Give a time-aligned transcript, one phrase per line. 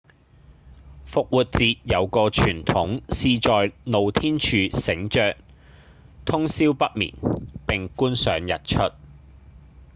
[1.05, 5.37] 復活節有個傳統是在露天處醒著
[6.25, 7.13] 通霄不眠
[7.67, 8.95] 並觀賞日出